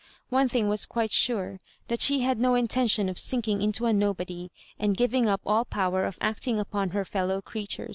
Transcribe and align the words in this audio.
One 0.29 0.49
thing 0.49 0.67
was 0.67 0.87
quite 0.87 1.11
sure, 1.11 1.59
that 1.87 2.01
she 2.01 2.21
had 2.21 2.39
no 2.39 2.55
intention 2.55 3.07
of 3.07 3.19
sinking 3.19 3.61
into 3.61 3.85
a 3.85 3.93
nobody, 3.93 4.49
and 4.79 4.97
giving 4.97 5.29
up 5.29 5.41
all 5.45 5.63
power 5.63 6.05
of 6.05 6.17
acting 6.19 6.59
upon 6.59 6.89
her 6.89 7.05
fellow 7.05 7.39
creature? 7.39 7.89